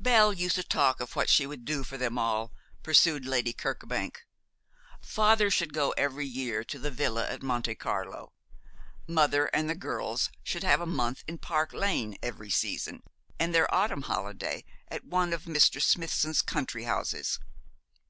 'Belle 0.00 0.32
used 0.32 0.54
to 0.54 0.62
talk 0.62 0.98
of 0.98 1.14
what 1.14 1.28
she 1.28 1.46
would 1.46 1.66
do 1.66 1.84
for 1.84 1.98
them 1.98 2.16
all,' 2.16 2.54
pursued 2.82 3.26
Lady 3.26 3.52
Kirkbank. 3.52 4.24
'Father 5.02 5.50
should 5.50 5.74
go 5.74 5.90
every 5.90 6.24
year 6.24 6.64
to 6.64 6.78
the 6.78 6.90
villa 6.90 7.28
at 7.28 7.42
Monte 7.42 7.74
Carlo; 7.74 8.32
mother 9.06 9.44
and 9.52 9.68
the 9.68 9.74
girls 9.74 10.30
should 10.42 10.64
have 10.64 10.80
a 10.80 10.86
month 10.86 11.22
in 11.28 11.36
Park 11.36 11.74
Lane 11.74 12.16
every 12.22 12.48
season, 12.48 13.02
and 13.38 13.54
their 13.54 13.68
autumn 13.74 14.04
holiday 14.08 14.64
at 14.90 15.04
one 15.04 15.34
of 15.34 15.44
Mr. 15.44 15.82
Smithson's 15.82 16.40
country 16.40 16.84
houses. 16.84 17.38